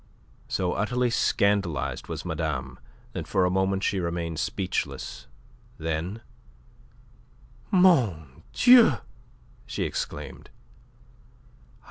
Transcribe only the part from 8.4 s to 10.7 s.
Dieu!" she exclaimed.